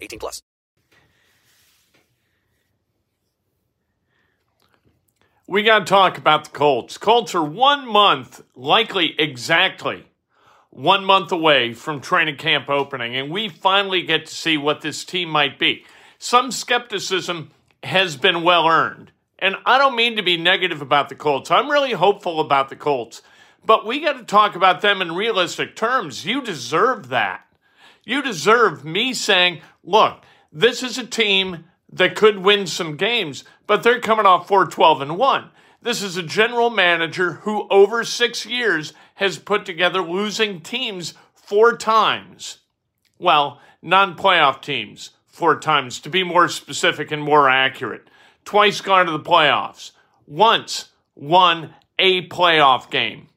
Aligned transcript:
18 0.00 0.18
plus. 0.18 0.42
We 5.46 5.64
got 5.64 5.80
to 5.80 5.84
talk 5.84 6.16
about 6.16 6.44
the 6.44 6.50
Colts. 6.50 6.96
Colts 6.96 7.34
are 7.34 7.42
one 7.42 7.86
month, 7.86 8.42
likely 8.54 9.16
exactly 9.18 10.06
one 10.70 11.04
month 11.04 11.32
away 11.32 11.74
from 11.74 12.00
training 12.00 12.36
camp 12.36 12.68
opening, 12.68 13.16
and 13.16 13.30
we 13.30 13.48
finally 13.48 14.02
get 14.02 14.26
to 14.26 14.34
see 14.34 14.56
what 14.56 14.80
this 14.80 15.04
team 15.04 15.28
might 15.28 15.58
be. 15.58 15.84
Some 16.18 16.52
skepticism 16.52 17.50
has 17.82 18.16
been 18.16 18.42
well 18.42 18.68
earned. 18.68 19.10
And 19.38 19.56
I 19.64 19.78
don't 19.78 19.96
mean 19.96 20.16
to 20.16 20.22
be 20.22 20.36
negative 20.36 20.82
about 20.82 21.08
the 21.08 21.14
Colts. 21.14 21.50
I'm 21.50 21.70
really 21.70 21.92
hopeful 21.92 22.40
about 22.40 22.68
the 22.68 22.76
Colts. 22.76 23.22
But 23.64 23.86
we 23.86 24.00
got 24.00 24.18
to 24.18 24.24
talk 24.24 24.54
about 24.54 24.80
them 24.80 25.02
in 25.02 25.14
realistic 25.14 25.74
terms. 25.76 26.26
You 26.26 26.42
deserve 26.42 27.08
that. 27.08 27.46
You 28.04 28.22
deserve 28.22 28.84
me 28.84 29.14
saying, 29.14 29.60
look, 29.82 30.22
this 30.52 30.82
is 30.82 30.98
a 30.98 31.06
team 31.06 31.64
that 31.92 32.16
could 32.16 32.38
win 32.38 32.66
some 32.66 32.96
games, 32.96 33.44
but 33.66 33.82
they're 33.82 34.00
coming 34.00 34.26
off 34.26 34.48
4 34.48 34.66
12 34.66 35.02
and 35.02 35.18
1. 35.18 35.50
This 35.82 36.02
is 36.02 36.16
a 36.16 36.22
general 36.22 36.68
manager 36.68 37.32
who, 37.32 37.66
over 37.70 38.04
six 38.04 38.44
years, 38.44 38.92
has 39.14 39.38
put 39.38 39.64
together 39.64 40.02
losing 40.02 40.60
teams 40.60 41.14
four 41.34 41.76
times. 41.76 42.58
Well, 43.18 43.60
non 43.80 44.14
playoff 44.14 44.60
teams, 44.60 45.10
four 45.26 45.58
times, 45.58 45.98
to 46.00 46.10
be 46.10 46.22
more 46.22 46.48
specific 46.48 47.10
and 47.10 47.22
more 47.22 47.48
accurate. 47.48 48.08
Twice 48.44 48.80
gone 48.80 49.06
to 49.06 49.12
the 49.12 49.20
playoffs. 49.20 49.92
Once 50.26 50.90
won 51.14 51.74
a 51.98 52.26
playoff 52.28 52.90
game. 52.90 53.28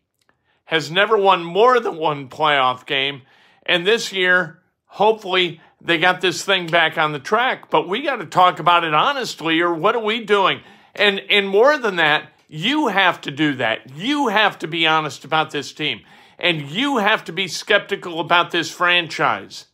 Has 0.66 0.92
never 0.92 1.18
won 1.18 1.44
more 1.44 1.80
than 1.80 1.98
one 1.98 2.28
playoff 2.30 2.86
game. 2.86 3.22
And 3.66 3.88
this 3.88 4.12
year, 4.12 4.60
hopefully, 4.86 5.62
they 5.84 5.98
got 5.98 6.22
this 6.22 6.44
thing 6.44 6.68
back 6.68 6.98
on 6.98 7.12
the 7.12 7.20
track. 7.20 7.70
But 7.70 7.88
we 7.88 8.02
got 8.02 8.18
to 8.18 8.26
talk 8.26 8.60
about 8.60 8.84
it 8.84 8.94
honestly, 8.94 9.60
or 9.60 9.74
what 9.74 9.96
are 9.96 10.04
we 10.04 10.24
doing? 10.24 10.62
And, 10.96 11.20
and 11.30 11.48
more 11.48 11.78
than 11.78 11.98
that, 11.98 12.32
you 12.48 12.88
have 12.88 13.20
to 13.22 13.32
do 13.32 13.56
that. 13.56 13.96
You 13.96 14.28
have 14.28 14.60
to 14.60 14.68
be 14.68 14.88
honest 14.88 15.26
about 15.26 15.52
this 15.52 15.74
team. 15.74 16.02
And 16.40 16.62
you 16.62 16.98
have 16.98 17.24
to 17.26 17.32
be 17.32 17.48
skeptical 17.48 18.20
about 18.20 18.52
this 18.52 18.72
franchise. 18.72 19.68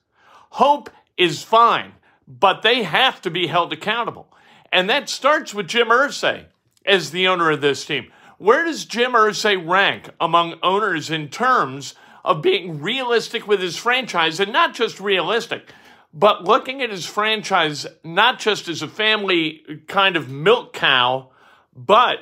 Hope 0.52 0.90
is 1.18 1.44
fine, 1.44 1.94
but 2.28 2.62
they 2.62 2.84
have 2.84 3.22
to 3.22 3.30
be 3.30 3.48
held 3.48 3.74
accountable. 3.74 4.32
And 4.72 4.90
that 4.90 5.10
starts 5.10 5.54
with 5.54 5.68
Jim 5.68 5.90
Irsay 5.90 6.46
as 6.86 7.12
the 7.12 7.28
owner 7.28 7.52
of 7.52 7.62
this 7.62 7.86
team. 7.86 8.12
Where 8.38 8.64
does 8.64 8.86
Jim 8.86 9.12
Irsay 9.12 9.68
rank 9.68 10.10
among 10.20 10.60
owners 10.64 11.10
in 11.10 11.28
terms 11.28 11.96
of 12.24 12.42
being 12.42 12.82
realistic 12.82 13.48
with 13.48 13.60
his 13.60 13.78
franchise 13.78 14.40
and 14.40 14.54
not 14.54 14.74
just 14.74 15.00
realistic, 15.00 15.72
but 16.14 16.44
looking 16.44 16.82
at 16.82 16.90
his 16.90 17.06
franchise 17.06 17.86
not 18.04 18.40
just 18.40 18.68
as 18.68 18.82
a 18.82 18.88
family 18.88 19.82
kind 19.88 20.16
of 20.16 20.30
milk 20.30 20.74
cow, 20.74 21.30
but 21.76 22.20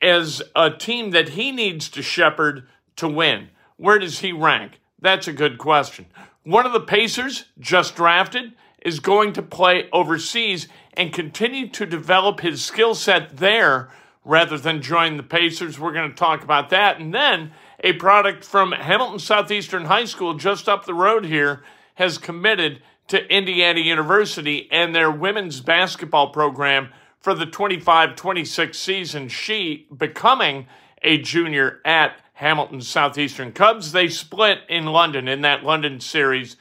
as 0.00 0.42
a 0.54 0.70
team 0.70 1.10
that 1.10 1.30
he 1.30 1.50
needs 1.50 1.88
to 1.90 2.02
shepherd 2.02 2.68
to 2.96 3.08
win? 3.08 3.48
Where 3.76 3.98
does 3.98 4.20
he 4.20 4.32
rank? 4.32 4.80
That's 5.00 5.28
a 5.28 5.32
good 5.32 5.58
question. 5.58 6.06
One 6.44 6.66
of 6.66 6.72
the 6.72 6.80
Pacers, 6.80 7.46
just 7.58 7.96
drafted, 7.96 8.52
is 8.84 9.00
going 9.00 9.32
to 9.32 9.42
play 9.42 9.88
overseas 9.92 10.68
and 10.92 11.12
continue 11.12 11.68
to 11.70 11.86
develop 11.86 12.40
his 12.40 12.62
skill 12.62 12.94
set 12.94 13.38
there 13.38 13.90
rather 14.24 14.58
than 14.58 14.82
join 14.82 15.16
the 15.16 15.22
Pacers. 15.22 15.78
We're 15.78 15.92
going 15.92 16.10
to 16.10 16.16
talk 16.16 16.44
about 16.44 16.70
that. 16.70 17.00
And 17.00 17.12
then 17.12 17.52
a 17.80 17.94
product 17.94 18.44
from 18.44 18.72
Hamilton 18.72 19.18
Southeastern 19.18 19.86
High 19.86 20.04
School, 20.04 20.34
just 20.34 20.68
up 20.68 20.84
the 20.84 20.94
road 20.94 21.24
here, 21.24 21.62
has 21.94 22.18
committed 22.18 22.82
to 23.08 23.26
Indiana 23.34 23.80
University 23.80 24.68
and 24.70 24.94
their 24.94 25.10
women's 25.10 25.60
basketball 25.60 26.30
program 26.30 26.90
for 27.20 27.34
the 27.34 27.46
25 27.46 28.16
26 28.16 28.78
season. 28.78 29.28
She 29.28 29.86
becoming 29.96 30.66
a 31.02 31.18
junior 31.18 31.80
at 31.84 32.20
Hamilton 32.34 32.80
Southeastern 32.80 33.52
Cubs. 33.52 33.92
They 33.92 34.08
split 34.08 34.60
in 34.68 34.86
London 34.86 35.28
in 35.28 35.42
that 35.42 35.64
London 35.64 36.00
series. 36.00 36.56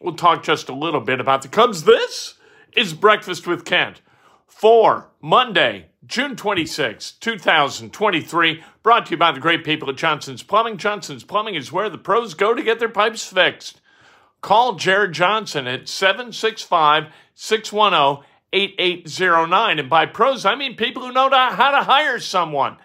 We'll 0.00 0.14
talk 0.14 0.42
just 0.42 0.68
a 0.68 0.74
little 0.74 1.00
bit 1.00 1.20
about 1.20 1.42
the 1.42 1.48
Cubs. 1.48 1.84
This 1.84 2.34
is 2.76 2.94
Breakfast 2.94 3.46
with 3.46 3.64
Kent 3.64 4.00
for 4.46 5.10
Monday, 5.20 5.86
June 6.06 6.36
26, 6.36 7.12
2023. 7.12 8.62
Brought 8.82 9.06
to 9.06 9.10
you 9.12 9.16
by 9.16 9.32
the 9.32 9.40
great 9.40 9.64
people 9.64 9.90
at 9.90 9.96
Johnson's 9.96 10.42
Plumbing. 10.42 10.76
Johnson's 10.76 11.24
Plumbing 11.24 11.54
is 11.54 11.72
where 11.72 11.90
the 11.90 11.98
pros 11.98 12.34
go 12.34 12.54
to 12.54 12.62
get 12.62 12.78
their 12.78 12.88
pipes 12.88 13.24
fixed. 13.24 13.80
Call 14.42 14.74
Jared 14.74 15.12
Johnson 15.12 15.66
at 15.68 15.88
765 15.88 17.06
610 17.34 18.24
8809. 18.52 19.78
And 19.78 19.88
by 19.88 20.04
pros, 20.04 20.44
I 20.44 20.56
mean 20.56 20.76
people 20.76 21.02
who 21.02 21.12
know 21.12 21.30
how 21.30 21.70
to 21.70 21.84
hire 21.84 22.18
someone. 22.18 22.76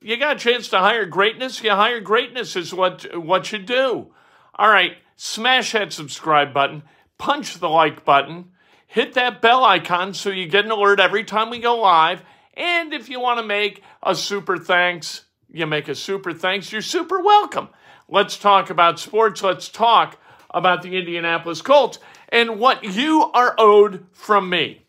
You 0.00 0.16
got 0.16 0.36
a 0.36 0.38
chance 0.38 0.68
to 0.68 0.78
hire 0.78 1.06
greatness, 1.06 1.62
you 1.62 1.70
hire 1.70 2.00
greatness 2.00 2.54
is 2.54 2.72
what, 2.72 3.06
what 3.18 3.50
you 3.52 3.58
do. 3.58 4.12
All 4.54 4.68
right, 4.68 4.96
smash 5.16 5.72
that 5.72 5.92
subscribe 5.92 6.54
button, 6.54 6.82
punch 7.18 7.58
the 7.58 7.68
like 7.68 8.04
button, 8.04 8.52
hit 8.86 9.14
that 9.14 9.42
bell 9.42 9.64
icon 9.64 10.14
so 10.14 10.30
you 10.30 10.46
get 10.46 10.64
an 10.64 10.70
alert 10.70 11.00
every 11.00 11.24
time 11.24 11.50
we 11.50 11.58
go 11.58 11.76
live. 11.76 12.22
And 12.54 12.94
if 12.94 13.08
you 13.08 13.20
want 13.20 13.40
to 13.40 13.46
make 13.46 13.82
a 14.02 14.14
super 14.14 14.58
thanks, 14.58 15.24
you 15.50 15.66
make 15.66 15.88
a 15.88 15.94
super 15.94 16.32
thanks, 16.32 16.72
you're 16.72 16.82
super 16.82 17.20
welcome. 17.20 17.68
Let's 18.08 18.38
talk 18.38 18.70
about 18.70 18.98
sports. 18.98 19.42
Let's 19.42 19.68
talk 19.68 20.18
about 20.52 20.82
the 20.82 20.96
Indianapolis 20.96 21.62
Colts 21.62 21.98
and 22.28 22.58
what 22.58 22.84
you 22.84 23.30
are 23.34 23.54
owed 23.58 24.06
from 24.12 24.48
me 24.48 24.82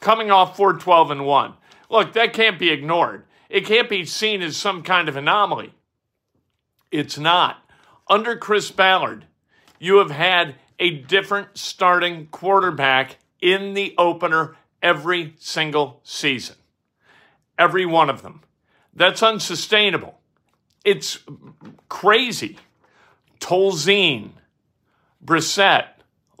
coming 0.00 0.30
off 0.30 0.56
412 0.56 1.10
and 1.10 1.26
1. 1.26 1.54
Look, 1.90 2.12
that 2.14 2.32
can't 2.32 2.58
be 2.58 2.70
ignored. 2.70 3.24
It 3.48 3.64
can't 3.64 3.88
be 3.88 4.04
seen 4.04 4.42
as 4.42 4.56
some 4.56 4.82
kind 4.82 5.08
of 5.08 5.16
anomaly. 5.16 5.72
It's 6.90 7.18
not. 7.18 7.58
Under 8.08 8.36
Chris 8.36 8.70
Ballard, 8.70 9.26
you 9.78 9.98
have 9.98 10.10
had 10.10 10.56
a 10.78 10.90
different 10.90 11.58
starting 11.58 12.26
quarterback 12.26 13.18
in 13.40 13.74
the 13.74 13.94
opener 13.98 14.56
every 14.82 15.34
single 15.38 16.00
season. 16.04 16.56
Every 17.58 17.86
one 17.86 18.10
of 18.10 18.22
them. 18.22 18.42
That's 18.94 19.22
unsustainable. 19.22 20.18
It's 20.84 21.18
crazy. 21.88 22.58
Tolzien, 23.40 24.30
Brissett, 25.24 25.86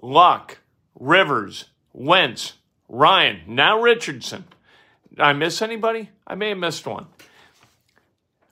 Luck, 0.02 0.58
Rivers, 0.98 1.66
Wentz, 1.92 2.54
Ryan, 2.88 3.42
now 3.46 3.80
Richardson. 3.80 4.44
Did 5.10 5.20
I 5.20 5.32
miss 5.32 5.62
anybody? 5.62 6.10
I 6.26 6.34
may 6.34 6.50
have 6.50 6.58
missed 6.58 6.86
one. 6.86 7.06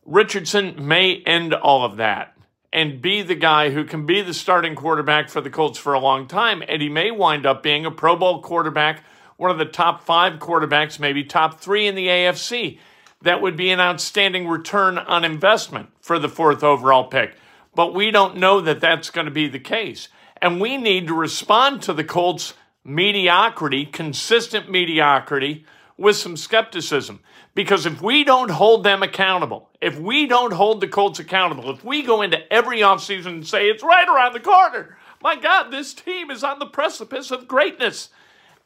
Richardson 0.04 0.86
may 0.86 1.22
end 1.24 1.54
all 1.54 1.84
of 1.84 1.96
that 1.96 2.36
and 2.72 3.00
be 3.00 3.22
the 3.22 3.36
guy 3.36 3.70
who 3.70 3.84
can 3.84 4.04
be 4.04 4.20
the 4.20 4.34
starting 4.34 4.74
quarterback 4.74 5.30
for 5.30 5.40
the 5.40 5.48
Colts 5.48 5.78
for 5.78 5.94
a 5.94 6.00
long 6.00 6.26
time. 6.26 6.62
And 6.66 6.82
he 6.82 6.88
may 6.88 7.10
wind 7.10 7.46
up 7.46 7.62
being 7.62 7.86
a 7.86 7.90
Pro 7.90 8.16
Bowl 8.16 8.42
quarterback, 8.42 9.04
one 9.36 9.50
of 9.50 9.58
the 9.58 9.64
top 9.64 10.02
five 10.02 10.40
quarterbacks, 10.40 10.98
maybe 10.98 11.22
top 11.22 11.60
three 11.60 11.86
in 11.86 11.94
the 11.94 12.08
AFC. 12.08 12.78
That 13.22 13.40
would 13.40 13.56
be 13.56 13.70
an 13.70 13.80
outstanding 13.80 14.48
return 14.48 14.98
on 14.98 15.24
investment 15.24 15.90
for 16.00 16.18
the 16.18 16.28
fourth 16.28 16.64
overall 16.64 17.04
pick. 17.04 17.36
But 17.74 17.94
we 17.94 18.10
don't 18.10 18.36
know 18.36 18.60
that 18.60 18.80
that's 18.80 19.10
going 19.10 19.26
to 19.26 19.30
be 19.30 19.48
the 19.48 19.58
case. 19.58 20.08
And 20.40 20.60
we 20.60 20.76
need 20.76 21.08
to 21.08 21.14
respond 21.14 21.82
to 21.82 21.92
the 21.92 22.04
Colts 22.04 22.54
mediocrity, 22.84 23.86
consistent 23.86 24.70
mediocrity, 24.70 25.64
with 25.96 26.16
some 26.16 26.36
skepticism. 26.36 27.20
Because 27.54 27.86
if 27.86 28.02
we 28.02 28.24
don't 28.24 28.50
hold 28.50 28.84
them 28.84 29.02
accountable, 29.02 29.70
if 29.80 29.98
we 29.98 30.26
don't 30.26 30.52
hold 30.52 30.80
the 30.80 30.88
Colts 30.88 31.20
accountable, 31.20 31.70
if 31.70 31.84
we 31.84 32.02
go 32.02 32.20
into 32.22 32.52
every 32.52 32.80
offseason 32.80 33.26
and 33.26 33.46
say 33.46 33.68
it's 33.68 33.82
right 33.82 34.08
around 34.08 34.32
the 34.32 34.40
corner, 34.40 34.96
my 35.22 35.36
God, 35.36 35.70
this 35.70 35.94
team 35.94 36.30
is 36.30 36.42
on 36.42 36.58
the 36.58 36.66
precipice 36.66 37.30
of 37.30 37.48
greatness 37.48 38.10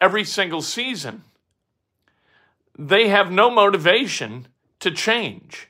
every 0.00 0.24
single 0.24 0.62
season, 0.62 1.22
they 2.78 3.08
have 3.08 3.30
no 3.30 3.50
motivation 3.50 4.46
to 4.80 4.90
change. 4.90 5.68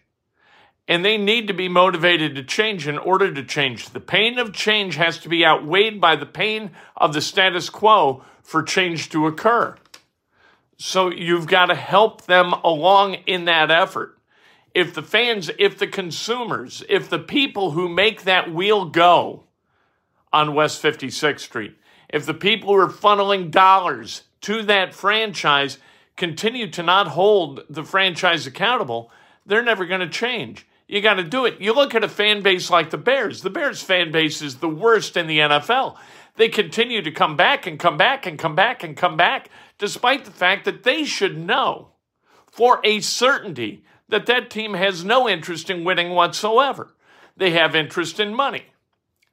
And 0.89 1.05
they 1.05 1.19
need 1.19 1.47
to 1.49 1.53
be 1.53 1.69
motivated 1.69 2.35
to 2.35 2.43
change 2.43 2.89
in 2.89 2.97
order 2.97 3.33
to 3.33 3.45
change. 3.45 3.91
The 3.91 4.01
pain 4.01 4.39
of 4.39 4.55
change 4.55 4.97
has 4.97 5.19
to 5.19 5.29
be 5.29 5.45
outweighed 5.45 6.01
by 6.01 6.17
the 6.17 6.27
pain 6.27 6.71
of 6.97 7.13
the 7.13 7.21
status 7.21 7.69
quo 7.69 8.25
for 8.43 8.63
change 8.63 9.11
to 9.11 9.27
occur. 9.27 9.77
So 10.79 11.13
you've 11.13 11.47
got 11.47 11.67
to 11.67 11.75
help 11.75 12.25
them 12.25 12.55
along 12.65 13.15
in 13.27 13.45
that 13.45 13.71
effort. 13.71 14.19
If 14.75 14.95
the 14.95 15.03
fans, 15.03 15.51
if 15.59 15.77
the 15.77 15.87
consumers, 15.87 16.83
if 16.89 17.11
the 17.11 17.19
people 17.19 17.73
who 17.73 17.89
make 17.89 18.23
that 18.23 18.53
wheel 18.53 18.87
go 18.87 19.45
on 20.33 20.55
West 20.55 20.83
56th 20.83 21.41
Street, 21.41 21.77
if 22.09 22.25
the 22.25 22.35
people 22.35 22.69
who 22.69 22.81
are 22.81 22.89
funneling 22.89 23.51
dollars 23.51 24.23
to 24.43 24.63
that 24.63 24.95
franchise 24.95 25.79
continue 26.17 26.71
to 26.71 26.83
not 26.83 27.09
hold 27.09 27.63
the 27.69 27.85
franchise 27.85 28.47
accountable, 28.47 29.11
they're 29.45 29.63
never 29.63 29.85
going 29.85 30.01
to 30.01 30.09
change. 30.09 30.67
You 30.89 31.03
got 31.03 31.15
to 31.15 31.25
do 31.25 31.45
it. 31.45 31.61
You 31.61 31.75
look 31.75 31.95
at 31.95 32.03
a 32.03 32.09
fan 32.09 32.41
base 32.41 32.71
like 32.71 32.89
the 32.91 32.99
Bears. 32.99 33.43
The 33.43 33.51
Bears 33.51 33.83
fan 33.83 34.11
base 34.11 34.41
is 34.41 34.57
the 34.57 34.69
worst 34.69 35.19
in 35.19 35.27
the 35.27 35.39
NFL. 35.39 35.97
They 36.37 36.49
continue 36.49 37.03
to 37.03 37.11
come 37.11 37.37
back 37.37 37.67
and 37.67 37.79
come 37.79 37.99
back 37.99 38.27
and 38.27 38.39
come 38.39 38.55
back 38.55 38.83
and 38.83 38.97
come 38.97 39.17
back, 39.17 39.51
despite 39.77 40.25
the 40.25 40.31
fact 40.31 40.65
that 40.65 40.85
they 40.85 41.05
should 41.05 41.37
know 41.37 41.91
for 42.47 42.81
a 42.85 43.01
certainty 43.01 43.85
that 44.09 44.27
that 44.27 44.49
team 44.49 44.73
has 44.75 45.05
no 45.05 45.29
interest 45.29 45.69
in 45.69 45.85
winning 45.85 46.11
whatsoever. 46.11 46.95
They 47.37 47.51
have 47.51 47.77
interest 47.77 48.19
in 48.19 48.35
money. 48.35 48.65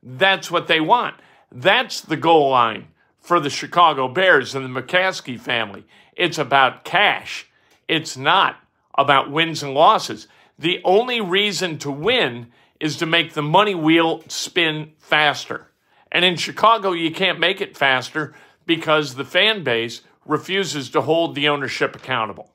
That's 0.04 0.52
what 0.52 0.68
they 0.68 0.82
want. 0.82 1.16
That's 1.52 2.02
the 2.02 2.18
goal 2.18 2.50
line 2.50 2.90
for 3.20 3.40
the 3.40 3.50
Chicago 3.50 4.08
Bears 4.10 4.54
and 4.54 4.66
the 4.66 4.82
McCaskey 4.82 5.40
family. 5.40 5.86
It's 6.16 6.38
about 6.38 6.84
cash. 6.84 7.48
It's 7.88 8.18
not 8.18 8.58
about 8.98 9.32
wins 9.32 9.64
and 9.64 9.74
losses. 9.74 10.28
The 10.58 10.82
only 10.84 11.22
reason 11.22 11.78
to 11.80 11.92
win 11.92 12.48
is 12.80 12.98
to 12.98 13.06
make 13.06 13.34
the 13.34 13.42
money 13.42 13.76
wheel 13.76 14.24
spin 14.28 14.92
faster. 14.98 15.68
And 16.12 16.24
in 16.24 16.36
Chicago, 16.36 16.92
you 16.92 17.12
can't 17.12 17.40
make 17.40 17.62
it 17.62 17.78
faster 17.78 18.34
because 18.66 19.16
the 19.16 19.26
fan 19.26 19.64
base 19.64 20.02
refuses 20.26 20.90
to 20.92 21.02
hold 21.02 21.36
the 21.36 21.50
ownership 21.50 21.96
accountable. 21.96 22.52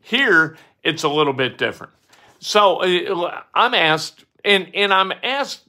Here, 0.00 0.56
it's 0.82 1.02
a 1.02 1.08
little 1.08 1.32
bit 1.32 1.58
different. 1.58 1.92
So 2.38 2.76
uh, 2.78 3.42
I'm 3.54 3.74
asked, 3.74 4.24
and, 4.44 4.70
and 4.74 4.92
I'm 4.92 5.12
asked 5.22 5.64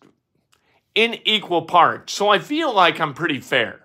in 0.93 1.19
equal 1.25 1.63
parts. 1.63 2.13
So 2.13 2.29
I 2.29 2.39
feel 2.39 2.73
like 2.73 2.99
I'm 2.99 3.13
pretty 3.13 3.39
fair. 3.39 3.84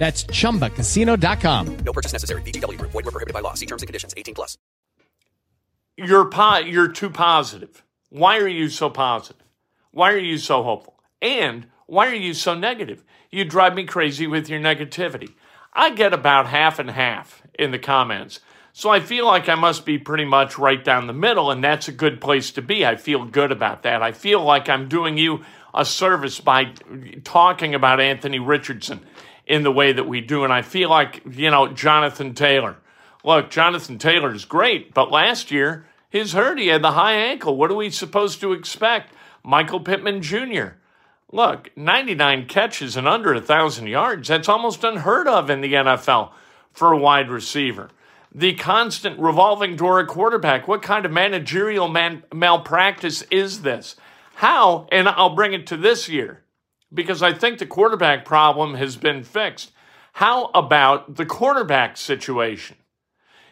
That's 0.00 0.24
chumbacasino.com. 0.24 1.76
No 1.84 1.92
purchase 1.92 2.14
necessary. 2.14 2.40
VGW 2.40 2.78
Group. 2.78 2.90
Void 2.92 3.04
where 3.04 3.12
prohibited 3.12 3.34
by 3.34 3.40
law. 3.40 3.52
See 3.52 3.66
terms 3.66 3.82
and 3.82 3.86
conditions. 3.86 4.14
18 4.16 4.34
plus. 4.34 4.56
You're 5.98 6.30
po- 6.30 6.64
you're 6.64 6.88
too 6.88 7.10
positive. 7.10 7.84
Why 8.08 8.38
are 8.38 8.48
you 8.48 8.70
so 8.70 8.88
positive? 8.88 9.46
Why 9.90 10.12
are 10.12 10.18
you 10.18 10.38
so 10.38 10.62
hopeful? 10.62 10.98
And 11.20 11.66
why 11.86 12.06
are 12.06 12.14
you 12.14 12.32
so 12.32 12.54
negative? 12.54 13.04
You 13.30 13.44
drive 13.44 13.74
me 13.74 13.84
crazy 13.84 14.26
with 14.26 14.48
your 14.48 14.58
negativity. 14.58 15.34
I 15.74 15.90
get 15.90 16.14
about 16.14 16.46
half 16.46 16.78
and 16.78 16.90
half 16.90 17.42
in 17.58 17.70
the 17.70 17.78
comments. 17.78 18.40
So 18.72 18.88
I 18.88 19.00
feel 19.00 19.26
like 19.26 19.50
I 19.50 19.54
must 19.54 19.84
be 19.84 19.98
pretty 19.98 20.24
much 20.24 20.56
right 20.56 20.82
down 20.82 21.08
the 21.08 21.12
middle, 21.12 21.50
and 21.50 21.62
that's 21.62 21.88
a 21.88 21.92
good 21.92 22.22
place 22.22 22.50
to 22.52 22.62
be. 22.62 22.86
I 22.86 22.96
feel 22.96 23.26
good 23.26 23.52
about 23.52 23.82
that. 23.82 24.02
I 24.02 24.12
feel 24.12 24.42
like 24.42 24.70
I'm 24.70 24.88
doing 24.88 25.18
you 25.18 25.44
a 25.74 25.84
service 25.84 26.40
by 26.40 26.72
talking 27.22 27.74
about 27.74 28.00
Anthony 28.00 28.38
Richardson 28.38 29.00
in 29.50 29.64
the 29.64 29.72
way 29.72 29.92
that 29.92 30.06
we 30.06 30.20
do. 30.20 30.44
And 30.44 30.52
I 30.52 30.62
feel 30.62 30.88
like, 30.88 31.22
you 31.28 31.50
know, 31.50 31.66
Jonathan 31.66 32.34
Taylor. 32.34 32.76
Look, 33.24 33.50
Jonathan 33.50 33.98
Taylor 33.98 34.32
is 34.32 34.44
great, 34.44 34.94
but 34.94 35.10
last 35.10 35.50
year, 35.50 35.86
his 36.08 36.32
hurt, 36.34 36.58
he 36.58 36.68
had 36.68 36.82
the 36.82 36.92
high 36.92 37.14
ankle. 37.14 37.56
What 37.56 37.70
are 37.70 37.74
we 37.74 37.90
supposed 37.90 38.40
to 38.40 38.52
expect? 38.52 39.12
Michael 39.42 39.80
Pittman 39.80 40.22
Jr. 40.22 40.76
Look, 41.32 41.70
99 41.76 42.46
catches 42.46 42.96
and 42.96 43.08
under 43.08 43.34
1,000 43.34 43.88
yards. 43.88 44.28
That's 44.28 44.48
almost 44.48 44.84
unheard 44.84 45.26
of 45.26 45.50
in 45.50 45.62
the 45.62 45.74
NFL 45.74 46.30
for 46.72 46.92
a 46.92 46.98
wide 46.98 47.28
receiver. 47.28 47.90
The 48.32 48.54
constant 48.54 49.18
revolving 49.18 49.74
door 49.74 49.98
at 49.98 50.06
quarterback. 50.06 50.68
What 50.68 50.82
kind 50.82 51.04
of 51.04 51.10
managerial 51.10 51.88
man- 51.88 52.22
malpractice 52.32 53.22
is 53.32 53.62
this? 53.62 53.96
How, 54.36 54.86
and 54.92 55.08
I'll 55.08 55.34
bring 55.34 55.52
it 55.52 55.66
to 55.66 55.76
this 55.76 56.08
year, 56.08 56.44
because 56.92 57.22
I 57.22 57.32
think 57.32 57.58
the 57.58 57.66
quarterback 57.66 58.24
problem 58.24 58.74
has 58.74 58.96
been 58.96 59.22
fixed. 59.22 59.72
How 60.14 60.46
about 60.46 61.16
the 61.16 61.26
quarterback 61.26 61.96
situation? 61.96 62.76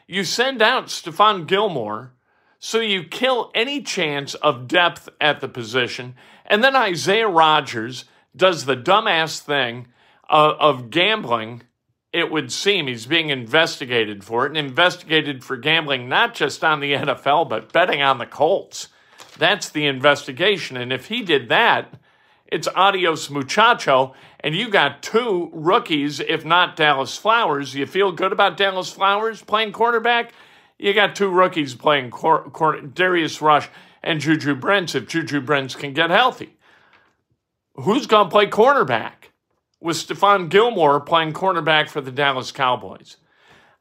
You 0.07 0.25
send 0.25 0.63
out 0.63 0.87
Stephon 0.87 1.47
Gilmore, 1.47 2.15
so 2.59 2.81
you 2.81 3.05
kill 3.05 3.51
any 3.55 3.83
chance 3.83 4.35
of 4.35 4.67
depth 4.67 5.09
at 5.21 5.41
the 5.41 5.49
position, 5.49 6.15
and 6.47 6.65
then 6.65 6.75
Isaiah 6.75 7.29
Rodgers 7.29 8.07
does 8.35 8.65
the 8.65 8.77
dumbass 8.77 9.39
thing 9.39 9.89
of, 10.29 10.57
of 10.59 10.91
gambling. 10.91 11.63
It 12.13 12.31
would 12.33 12.51
seem 12.51 12.87
he's 12.87 13.07
being 13.07 13.29
investigated 13.29 14.25
for 14.25 14.47
it, 14.47 14.57
and 14.57 14.59
investigated 14.59 15.45
for 15.45 15.57
gambling 15.57 16.09
not 16.09 16.35
just 16.35 16.65
on 16.65 16.81
the 16.81 16.95
NFL, 16.95 17.49
but 17.49 17.73
betting 17.73 18.03
on 18.03 18.19
the 18.19 18.27
Colts. 18.27 18.89
That's 19.39 19.69
the 19.69 19.87
investigation. 19.87 20.77
And 20.77 20.93
if 20.93 21.07
he 21.07 21.23
did 21.23 21.49
that, 21.51 21.95
it's 22.51 22.69
adios 22.75 23.31
muchacho. 23.31 24.15
And 24.41 24.55
you 24.55 24.69
got 24.71 25.03
two 25.03 25.51
rookies, 25.53 26.21
if 26.21 26.45
not 26.45 26.77
Dallas 26.77 27.17
Flowers. 27.17 27.75
You 27.75 27.87
feel 27.87 28.13
good 28.13 28.33
about 28.33 28.57
Dallas 28.57 28.91
Flowers 28.91 29.43
playing 29.43 29.73
quarterback? 29.73 30.33
You 30.79 30.95
got 30.95 31.17
two 31.17 31.29
rookies 31.29 31.75
playing 31.75 32.11
cor- 32.11 32.49
cor- 32.51 32.81
Darius 32.81 33.43
Rush 33.43 33.69
and 34.03 34.21
Juju 34.21 34.55
Brents 34.55 34.95
if 34.95 35.09
Juju 35.09 35.41
Brents 35.41 35.75
can 35.75 35.93
get 35.93 36.11
healthy. 36.11 36.57
Who's 37.75 38.07
going 38.07 38.27
to 38.27 38.31
play 38.31 38.47
cornerback? 38.47 39.13
With 39.81 39.97
Stephon 39.97 40.49
Gilmore 40.49 41.01
playing 41.01 41.35
cornerback 41.35 41.89
for 41.89 42.01
the 42.01 42.11
Dallas 42.11 42.51
Cowboys. 42.51 43.17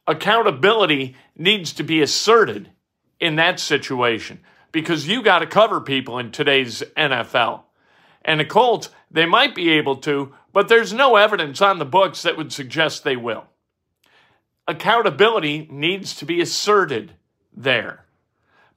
Accountability 0.06 1.16
needs 1.36 1.74
to 1.74 1.84
be 1.84 2.02
asserted 2.02 2.70
in 3.20 3.36
that 3.38 3.60
situation 3.60 4.40
because 4.72 5.08
you 5.08 5.24
got 5.24 5.40
to 5.40 5.48
cover 5.48 5.82
people 5.82 6.20
in 6.20 6.32
today's 6.32 6.84
NFL. 6.96 7.64
And 8.28 8.42
the 8.42 8.46
Colts, 8.46 8.90
they 9.10 9.26
might 9.26 9.56
be 9.56 9.70
able 9.70 9.96
to, 9.98 10.36
but 10.54 10.68
there's 10.68 10.94
no 10.94 11.16
evidence 11.16 11.62
on 11.62 11.80
the 11.80 11.86
books 11.86 12.22
that 12.22 12.38
would 12.38 12.52
suggest 12.54 13.04
they 13.04 13.16
will. 13.16 13.46
Accountability 14.68 15.68
needs 15.72 16.14
to 16.18 16.26
be 16.26 16.42
asserted 16.42 17.14
there 17.56 18.06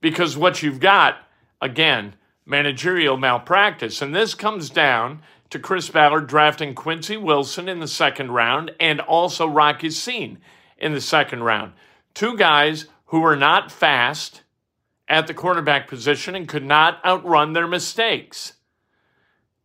because 0.01 0.37
what 0.37 0.63
you've 0.63 0.79
got, 0.79 1.17
again, 1.61 2.15
managerial 2.47 3.17
malpractice. 3.17 4.01
And 4.01 4.15
this 4.15 4.35
comes 4.35 4.71
down 4.71 5.21
to 5.51 5.59
Chris 5.59 5.91
Ballard 5.91 6.29
drafting 6.29 6.75
Quincy 6.75 7.17
Wilson 7.17 7.69
in 7.69 7.81
the 7.81 7.89
second 7.89 8.31
round 8.31 8.71
and 8.79 9.01
also 9.01 9.49
Rock 9.49 9.83
Ya-Sin 9.83 10.39
in 10.79 10.95
the 10.95 11.01
second 11.01 11.43
round. 11.43 11.73
two 12.15 12.37
guys 12.37 12.87
who 13.07 13.21
were 13.21 13.37
not 13.37 13.73
fast 13.73 14.43
at 15.09 15.27
the 15.27 15.35
cornerback 15.35 15.89
position 15.89 16.35
and 16.35 16.49
could 16.49 16.65
not 16.65 17.05
outrun 17.05 17.53
their 17.53 17.67
mistakes. 17.67 18.55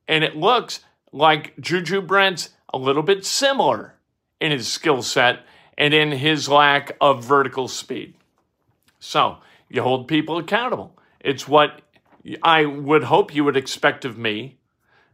And 0.08 0.24
it 0.24 0.36
looks 0.36 0.82
like 1.12 1.60
Juju 1.60 2.02
Brent's 2.02 2.50
a 2.74 2.78
little 2.78 3.04
bit 3.04 3.26
similar 3.26 3.96
in 4.40 4.52
his 4.52 4.68
skill 4.68 5.02
set 5.02 5.46
and 5.78 5.94
in 5.94 6.12
his 6.12 6.50
lack 6.50 6.96
of 7.02 7.24
vertical 7.24 7.68
speed. 7.68 8.16
So 9.00 9.38
you 9.70 9.82
hold 9.82 10.08
people 10.08 10.38
accountable. 10.38 10.98
It's 11.20 11.48
what 11.48 11.82
I 12.42 12.66
would 12.66 13.04
hope 13.04 13.34
you 13.34 13.44
would 13.44 13.58
expect 13.58 14.06
of 14.06 14.18
me. 14.18 14.58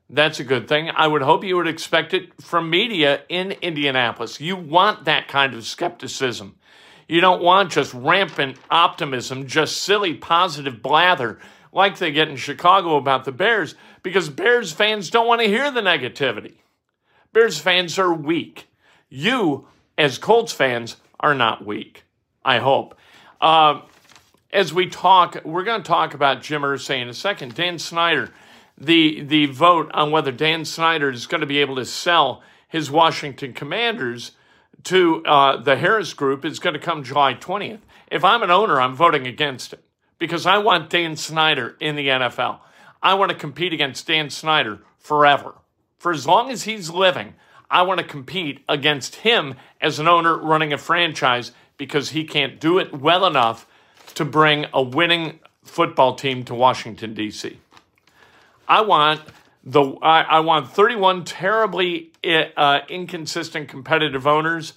That's 0.10 0.40
a 0.40 0.44
good 0.44 0.68
thing. 0.68 0.90
I 0.90 1.08
would 1.08 1.22
hope 1.22 1.44
you 1.44 1.56
would 1.56 1.68
expect 1.68 2.14
it 2.14 2.42
from 2.42 2.70
media 2.70 3.22
in 3.30 3.52
Indianapolis. 3.54 4.42
You 4.42 4.58
want 4.58 5.06
that 5.06 5.28
kind 5.28 5.54
of 5.54 5.66
skepticism. 5.66 6.58
You 7.08 7.22
don't 7.22 7.42
want 7.42 7.72
just 7.72 7.94
rampant 7.94 8.58
optimism, 8.70 9.48
just 9.48 9.84
silly 9.84 10.14
positive 10.14 10.82
blather 10.82 11.40
like 11.72 11.98
they 11.98 12.12
get 12.12 12.28
in 12.28 12.36
Chicago 12.36 12.98
about 12.98 13.26
the 13.26 13.32
Bears, 13.32 13.76
because 14.04 14.30
Bears 14.30 14.72
fans 14.72 15.10
don't 15.10 15.28
want 15.28 15.42
to 15.42 15.48
hear 15.48 15.72
the 15.72 15.82
negativity. 15.82 16.56
Bears 17.34 17.60
fans 17.60 17.98
are 17.98 18.14
weak. 18.14 18.68
You, 19.10 19.68
as 19.98 20.18
Colts 20.18 20.52
fans, 20.52 20.98
are 21.20 21.36
not 21.36 21.66
weak. 21.66 22.04
I 22.44 22.60
hope. 22.60 22.98
Uh, 23.40 23.82
as 24.52 24.74
we 24.74 24.88
talk, 24.88 25.38
we're 25.46 25.64
going 25.64 25.82
to 25.82 25.88
talk 25.88 26.14
about 26.14 26.42
Jim 26.42 26.64
Irsay 26.64 27.02
in 27.02 27.08
a 27.08 27.14
second. 27.14 27.56
Dan 27.56 27.80
Snyder, 27.80 28.32
the 28.78 29.22
the 29.22 29.46
vote 29.46 29.90
on 29.94 30.12
whether 30.12 30.32
Dan 30.32 30.66
Snyder 30.66 31.10
is 31.10 31.28
going 31.28 31.42
to 31.42 31.48
be 31.48 31.60
able 31.60 31.76
to 31.76 31.86
sell 31.86 32.44
his 32.68 32.92
Washington 32.92 33.54
Commanders 33.54 34.32
to 34.84 35.24
uh, 35.26 35.62
the 35.62 35.78
Harris 35.78 36.14
Group 36.14 36.44
is 36.44 36.60
going 36.60 36.74
to 36.74 36.80
come 36.80 37.04
July 37.04 37.34
20th. 37.34 37.82
If 38.10 38.26
I'm 38.26 38.44
an 38.44 38.52
owner, 38.52 38.82
I'm 38.82 38.96
voting 38.96 39.28
against 39.28 39.74
it 39.74 39.84
because 40.22 40.46
I 40.46 40.60
want 40.60 40.92
Dan 40.92 41.16
Snyder 41.16 41.76
in 41.80 41.96
the 41.96 42.08
NFL. 42.08 42.60
I 43.02 43.16
want 43.16 43.32
to 43.32 43.36
compete 43.36 43.74
against 43.74 44.06
Dan 44.06 44.30
Snyder 44.30 44.78
forever. 45.00 45.56
For 45.98 46.12
as 46.12 46.28
long 46.28 46.52
as 46.52 46.62
he's 46.62 46.92
living, 46.92 47.34
I 47.72 47.82
want 47.82 48.02
to 48.02 48.06
compete 48.06 48.64
against 48.70 49.16
him 49.16 49.56
as 49.82 49.98
an 49.98 50.08
owner 50.08 50.38
running 50.38 50.74
a 50.74 50.78
franchise 50.78 51.54
because 51.76 52.12
he 52.12 52.24
can't 52.24 52.60
do 52.60 52.78
it 52.78 52.94
well 52.94 53.26
enough 53.26 53.66
to 54.14 54.24
bring 54.24 54.68
a 54.72 54.84
winning 54.84 55.40
football 55.64 56.14
team 56.14 56.44
to 56.46 56.54
Washington, 56.54 57.16
D.C. 57.16 57.58
I 58.68 58.82
want 58.82 59.22
the 59.64 59.82
I, 60.04 60.22
I 60.22 60.40
want 60.42 60.72
31 60.72 61.24
terribly 61.24 62.12
uh, 62.24 62.82
inconsistent 62.88 63.70
competitive 63.70 64.28
owners 64.28 64.74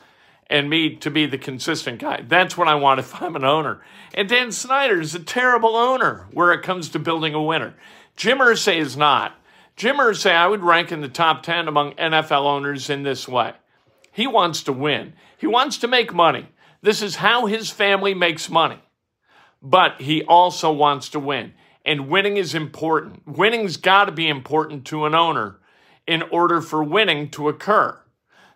and 0.48 0.68
me 0.68 0.94
to 0.96 1.10
be 1.10 1.26
the 1.26 1.38
consistent 1.38 1.98
guy. 1.98 2.22
That's 2.26 2.56
what 2.56 2.68
I 2.68 2.74
want 2.74 3.00
if 3.00 3.20
I'm 3.20 3.36
an 3.36 3.44
owner. 3.44 3.80
And 4.12 4.28
Dan 4.28 4.52
Snyder 4.52 5.00
is 5.00 5.14
a 5.14 5.20
terrible 5.20 5.76
owner 5.76 6.26
where 6.32 6.52
it 6.52 6.62
comes 6.62 6.88
to 6.90 6.98
building 6.98 7.34
a 7.34 7.42
winner. 7.42 7.74
Jim 8.16 8.38
Irsay 8.38 8.78
is 8.78 8.96
not. 8.96 9.34
Jim 9.76 9.96
Irsay, 9.96 10.32
I 10.32 10.46
would 10.46 10.62
rank 10.62 10.92
in 10.92 11.00
the 11.00 11.08
top 11.08 11.42
10 11.42 11.66
among 11.66 11.94
NFL 11.94 12.44
owners 12.44 12.88
in 12.88 13.02
this 13.02 13.26
way. 13.26 13.54
He 14.12 14.26
wants 14.26 14.62
to 14.64 14.72
win. 14.72 15.14
He 15.36 15.46
wants 15.46 15.78
to 15.78 15.88
make 15.88 16.14
money. 16.14 16.48
This 16.82 17.02
is 17.02 17.16
how 17.16 17.46
his 17.46 17.70
family 17.70 18.14
makes 18.14 18.48
money. 18.48 18.78
But 19.60 20.00
he 20.00 20.22
also 20.22 20.70
wants 20.70 21.08
to 21.10 21.18
win. 21.18 21.54
And 21.84 22.08
winning 22.08 22.36
is 22.36 22.54
important. 22.54 23.26
Winning's 23.26 23.76
got 23.76 24.04
to 24.04 24.12
be 24.12 24.28
important 24.28 24.84
to 24.86 25.06
an 25.06 25.14
owner 25.14 25.58
in 26.06 26.22
order 26.22 26.60
for 26.60 26.84
winning 26.84 27.30
to 27.30 27.48
occur. 27.48 27.98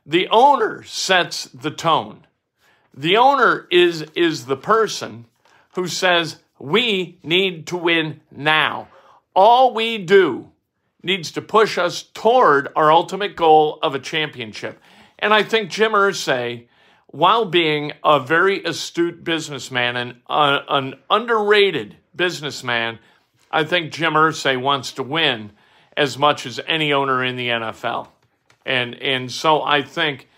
The 0.09 0.27
owner 0.31 0.83
sets 0.85 1.45
the 1.45 1.71
tone. 1.71 2.27
The 2.95 3.19
owner 3.19 3.69
is, 3.71 4.07
is 4.17 4.47
the 4.47 4.57
person 4.57 5.27
who 5.75 5.87
says, 5.87 6.39
We 6.59 7.19
need 7.23 7.67
to 7.67 7.77
win 7.77 8.23
now. 8.31 8.89
All 9.37 9.75
we 9.75 9.99
do 9.99 10.51
needs 11.03 11.31
to 11.33 11.43
push 11.43 11.77
us 11.77 12.05
toward 12.15 12.71
our 12.75 12.91
ultimate 12.91 13.37
goal 13.37 13.79
of 13.83 13.95
a 13.95 14.01
championship. 14.01 14.81
And 15.19 15.35
I 15.35 15.43
think 15.43 15.69
Jim 15.69 15.93
Irsay, 15.93 16.69
while 17.09 17.45
being 17.45 17.93
a 18.03 18.19
very 18.19 18.65
astute 18.65 19.23
businessman 19.23 19.95
and 19.95 20.15
uh, 20.27 20.61
an 20.71 20.95
underrated 21.11 21.99
businessman, 22.17 22.99
I 23.51 23.63
think 23.63 23.93
Jim 23.93 24.15
Irsay 24.15 24.59
wants 24.59 24.93
to 24.93 25.03
win 25.03 25.53
as 25.99 26.17
much 26.17 26.47
as 26.47 26.59
any 26.67 26.95
owner 26.95 27.23
in 27.23 27.37
the 27.37 27.49
NFL. 27.49 28.09
And, 28.69 28.97
and 28.97 29.33
so 29.33 29.63
I 29.63 29.81
think 29.81 30.29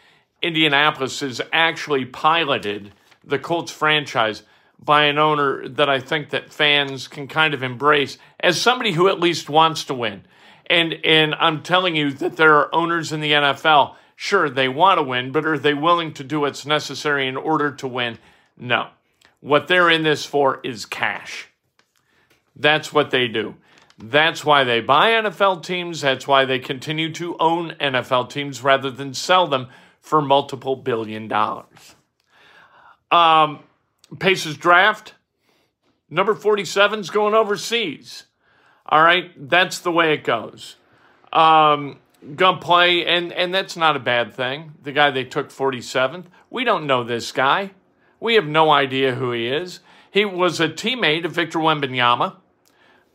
Indianapolis 0.41 1.19
has 1.19 1.41
actually 1.53 2.05
piloted 2.05 2.93
the 3.25 3.41
Colts 3.41 3.73
franchise 3.73 4.45
by 4.79 5.07
an 5.07 5.19
owner 5.19 5.69
that 5.69 5.91
I 5.91 5.99
think 5.99 6.31
that 6.31 6.53
fans 6.53 7.09
can 7.09 7.27
kind 7.27 7.55
of 7.55 7.65
embrace 7.65 8.19
as 8.39 8.61
somebody 8.61 8.93
who 8.93 9.09
at 9.09 9.19
least 9.19 9.51
wants 9.51 9.85
to 9.87 9.95
win. 9.95 10.23
And 10.67 10.95
and 11.05 11.35
I'm 11.35 11.65
telling 11.65 11.97
you 11.97 12.13
that 12.13 12.37
there 12.37 12.55
are 12.55 12.73
owners 12.73 13.11
in 13.11 13.21
the 13.21 13.33
NFL, 13.33 13.97
sure 14.15 14.49
they 14.49 14.69
want 14.69 14.99
to 14.99 15.03
win, 15.03 15.33
but 15.33 15.45
are 15.45 15.59
they 15.59 15.75
willing 15.75 16.15
to 16.15 16.25
do 16.25 16.41
what's 16.41 16.65
necessary 16.65 17.27
in 17.27 17.37
order 17.37 17.73
to 17.73 17.89
win? 17.89 18.17
No. 18.57 18.91
What 19.41 19.67
they're 19.67 19.91
in 19.91 20.05
this 20.05 20.25
for 20.25 20.61
is 20.63 20.87
cash. 20.87 21.49
That's 22.55 22.93
what 22.93 23.11
they 23.11 23.27
do. 23.27 23.57
That's 24.03 24.45
why 24.45 24.65
they 24.65 24.81
buy 24.81 25.11
NFL 25.11 25.63
teams. 25.63 26.01
That's 26.01 26.27
why 26.27 26.47
they 26.47 26.59
continue 26.59 27.13
to 27.13 27.37
own 27.39 27.73
NFL 27.81 28.31
teams 28.31 28.63
rather 28.63 28.91
than 28.91 29.13
sell 29.13 29.47
them 29.47 29.69
for 30.01 30.23
multiple 30.23 30.75
billion 30.75 31.29
dollars. 31.29 31.97
Um, 33.11 33.61
Pacers 34.19 34.57
draft, 34.57 35.15
number 36.09 36.35
47 36.35 37.01
is 37.01 37.11
going 37.11 37.35
overseas. 37.35 38.25
All 38.87 39.03
right, 39.03 39.31
that's 39.49 39.79
the 39.81 39.93
way 39.93 40.15
it 40.15 40.25
goes. 40.25 40.77
Um, 41.33 41.99
gonna 42.35 42.61
play, 42.61 43.05
and 43.05 43.33
and 43.33 43.53
that's 43.53 43.77
not 43.77 43.97
a 43.97 44.01
bad 44.01 44.33
thing. 44.33 44.73
The 44.83 44.93
guy 44.93 45.11
they 45.11 45.25
took 45.25 45.51
47th, 45.51 46.25
we 46.49 46.65
don't 46.65 46.87
know 46.87 47.05
this 47.05 47.31
guy. 47.31 47.73
We 48.19 48.35
have 48.35 48.47
no 48.47 48.71
idea 48.71 49.15
who 49.15 49.33
he 49.33 49.47
is. 49.47 49.81
He 50.11 50.25
was 50.25 50.59
a 50.59 50.69
teammate 50.69 51.25
of 51.25 51.33
Victor 51.33 51.59
Wembanyama, 51.59 52.37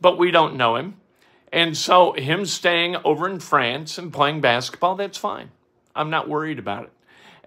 but 0.00 0.18
we 0.18 0.30
don't 0.30 0.56
know 0.56 0.76
him. 0.76 0.96
And 1.52 1.76
so 1.76 2.12
him 2.12 2.44
staying 2.44 2.96
over 3.04 3.28
in 3.28 3.40
France 3.40 3.98
and 3.98 4.12
playing 4.12 4.40
basketball, 4.40 4.96
that's 4.96 5.18
fine. 5.18 5.50
I'm 5.94 6.10
not 6.10 6.28
worried 6.28 6.58
about 6.58 6.84
it. 6.84 6.92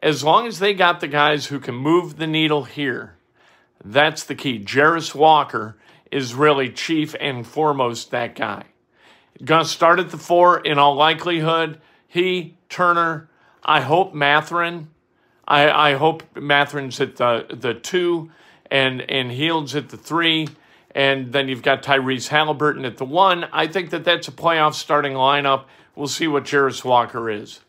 As 0.02 0.24
long 0.24 0.48
as 0.48 0.60
they 0.60 0.74
got 0.74 1.02
the 1.02 1.08
guys 1.08 1.48
who 1.48 1.60
can 1.60 1.76
move 1.76 2.18
the 2.18 2.28
needle 2.28 2.64
here, 2.64 3.18
that's 3.84 4.24
the 4.24 4.36
key. 4.36 4.60
Jarace 4.60 5.14
Walker 5.14 5.78
is 6.12 6.34
really 6.34 6.70
chief 6.70 7.16
and 7.20 7.46
foremost 7.46 8.12
that 8.12 8.36
guy. 8.36 8.64
Gonna 9.44 9.66
start 9.66 10.00
at 10.00 10.10
the 10.10 10.18
four 10.18 10.60
in 10.60 10.80
all 10.80 10.96
likelihood. 10.96 11.80
He, 12.08 12.58
Turner, 12.68 13.30
I 13.64 13.82
hope 13.82 14.14
Mathurin. 14.14 14.90
I, 15.48 15.92
I 15.92 15.94
hope 15.96 16.24
Mathurin's 16.36 17.00
at 17.00 17.16
the 17.18 17.46
the 17.50 17.74
two 17.74 18.32
and 18.70 19.02
and 19.10 19.32
Hield's 19.32 19.76
at 19.76 19.90
the 19.90 19.98
three. 19.98 20.48
And 20.96 21.32
then 21.32 21.48
you've 21.50 21.62
got 21.62 21.84
Tyrese 21.84 22.30
Halliburton 22.30 22.84
at 22.86 22.98
the 22.98 23.06
one. 23.06 23.46
I 23.52 23.68
think 23.68 23.92
that 23.92 24.04
that's 24.04 24.28
a 24.28 24.32
playoff 24.32 24.74
starting 24.74 25.14
lineup. 25.14 25.66
We'll 25.96 26.08
see 26.08 26.28
what 26.28 26.46
Jarace 26.46 26.84
Walker 26.84 27.30
is 27.30 27.60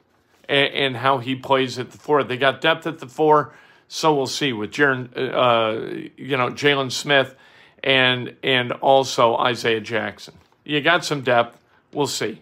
and, 0.49 0.73
and, 0.73 0.97
how 0.97 1.19
he 1.19 1.35
plays 1.35 1.79
at 1.79 1.91
the 1.91 1.99
four. 1.99 2.23
They 2.25 2.37
got 2.37 2.61
depth 2.61 2.87
at 2.87 2.99
the 2.99 3.07
four, 3.07 3.53
so 3.89 4.15
we'll 4.15 4.27
see 4.27 4.53
with 4.53 4.71
Jaron, 4.71 5.11
uh, 5.17 6.11
you 6.17 6.37
know, 6.37 6.49
Jalen 6.49 6.93
Smith 6.93 7.35
and 7.83 8.37
and 8.43 8.73
also 8.73 9.37
Isaiah 9.37 9.81
Jackson. 9.81 10.35
You 10.65 10.81
got 10.81 11.05
some 11.05 11.23
depth. 11.23 11.59
We'll 11.93 12.07
see. 12.07 12.41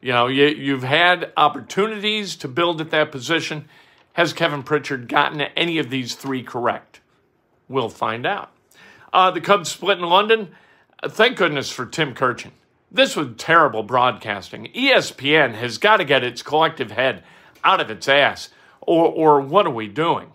You 0.00 0.12
know, 0.12 0.26
you, 0.26 0.46
you've 0.46 0.82
had 0.82 1.32
opportunities 1.36 2.36
to 2.36 2.48
build 2.48 2.80
at 2.80 2.90
that 2.90 3.12
position. 3.12 3.68
Has 4.14 4.32
Kevin 4.32 4.62
Pritchard 4.62 5.08
gotten 5.08 5.40
any 5.40 5.78
of 5.78 5.90
these 5.90 6.14
three 6.14 6.42
correct? 6.42 7.00
We'll 7.68 7.90
find 7.90 8.26
out. 8.26 8.50
Uh, 9.12 9.30
the 9.30 9.40
Cubs 9.40 9.70
split 9.70 9.98
in 9.98 10.04
London. 10.04 10.50
Thank 11.04 11.36
goodness 11.36 11.70
for 11.70 11.86
Tim 11.86 12.14
Kurkjian. 12.14 12.52
This 12.92 13.16
was 13.16 13.28
terrible 13.36 13.82
broadcasting. 13.82 14.66
ESPN 14.74 15.54
has 15.54 15.78
got 15.78 15.98
to 15.98 16.04
get 16.04 16.24
its 16.24 16.42
collective 16.42 16.90
head 16.90 17.22
out 17.62 17.80
of 17.80 17.90
its 17.90 18.08
ass, 18.08 18.48
or, 18.80 19.06
or 19.06 19.40
what 19.40 19.66
are 19.66 19.70
we 19.70 19.86
doing? 19.86 20.32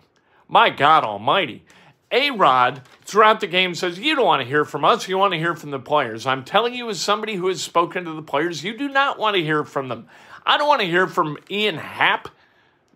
My 0.48 0.70
God 0.70 1.04
Almighty. 1.04 1.64
A 2.12 2.30
Rod 2.30 2.82
throughout 3.02 3.40
the 3.40 3.46
game 3.46 3.74
says, 3.74 3.98
You 3.98 4.14
don't 4.14 4.24
want 4.24 4.40
to 4.40 4.48
hear 4.48 4.64
from 4.64 4.84
us. 4.84 5.08
You 5.08 5.18
want 5.18 5.32
to 5.32 5.38
hear 5.38 5.56
from 5.56 5.70
the 5.70 5.78
players. 5.78 6.24
I'm 6.24 6.44
telling 6.44 6.72
you, 6.72 6.88
as 6.88 7.00
somebody 7.00 7.34
who 7.34 7.48
has 7.48 7.60
spoken 7.60 8.04
to 8.04 8.12
the 8.12 8.22
players, 8.22 8.62
you 8.62 8.76
do 8.76 8.88
not 8.88 9.18
want 9.18 9.36
to 9.36 9.42
hear 9.42 9.64
from 9.64 9.88
them. 9.88 10.08
I 10.46 10.56
don't 10.56 10.68
want 10.68 10.80
to 10.80 10.86
hear 10.86 11.08
from 11.08 11.36
Ian 11.50 11.76
Happ, 11.76 12.28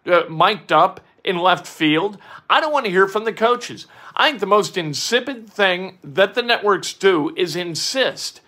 uh, 0.07 0.23
mic'd 0.31 0.73
up 0.73 1.01
in 1.25 1.39
left 1.39 1.67
field. 1.67 2.19
I 2.49 2.61
don't 2.61 2.73
want 2.73 2.87
to 2.87 2.91
hear 2.91 3.09
from 3.09 3.25
the 3.25 3.33
coaches. 3.33 3.87
I 4.17 4.29
think 4.29 4.41
the 4.41 4.47
most 4.47 4.77
insipid 4.77 5.49
thing 5.49 5.99
that 6.03 6.35
the 6.35 6.43
networks 6.43 6.93
do 6.93 7.33
is 7.37 7.57
insist 7.57 8.41